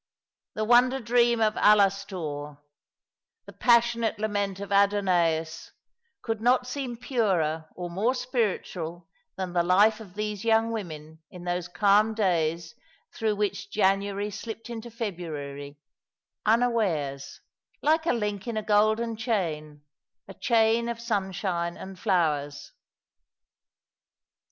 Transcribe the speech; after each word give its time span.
The 0.55 0.65
wonder 0.65 0.99
dream 0.99 1.39
of 1.41 1.53
Alastor— 1.57 2.57
the 3.45 3.53
passionate 3.53 4.17
lament 4.17 4.59
of 4.59 4.71
Adonais, 4.71 5.69
could 6.23 6.41
not 6.41 6.65
seem 6.65 6.97
purer 6.97 7.69
or 7.75 7.87
more 7.87 8.15
spiritual 8.15 9.07
than 9.35 9.53
the 9.53 9.61
life 9.61 9.99
of 9.99 10.15
these 10.15 10.43
young 10.43 10.71
women 10.71 11.21
in 11.29 11.43
those 11.43 11.67
calm 11.67 12.15
days 12.15 12.73
through 13.13 13.35
which 13.35 13.69
January 13.69 14.31
slipped 14.31 14.71
into 14.71 14.89
February, 14.89 15.77
unawares, 16.47 17.39
like 17.83 18.07
a 18.07 18.13
link 18.13 18.47
in 18.47 18.57
a 18.57 18.63
golden 18.63 19.15
chain— 19.15 19.83
a 20.27 20.33
chain 20.33 20.89
of 20.89 20.99
sunshine 20.99 21.77
and 21.77 21.99
flowers. 21.99 22.71